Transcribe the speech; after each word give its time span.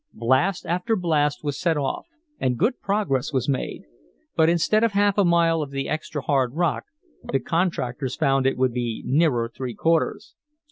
Blast 0.15 0.65
after 0.65 0.95
blast 0.95 1.43
was 1.43 1.59
set 1.59 1.77
off, 1.77 2.07
and 2.39 2.57
good 2.57 2.79
progress 2.81 3.31
was 3.31 3.47
made. 3.47 3.83
But 4.35 4.49
instead 4.49 4.83
of 4.83 4.93
half 4.93 5.15
a 5.15 5.23
mile 5.23 5.61
of 5.61 5.69
the 5.69 5.87
extra 5.87 6.23
hard 6.23 6.55
rock 6.55 6.85
the 7.23 7.39
contractors 7.39 8.15
found 8.15 8.47
it 8.47 8.57
would 8.57 8.73
be 8.73 9.03
nearer 9.05 9.47
three 9.47 9.75
quarters. 9.75 10.33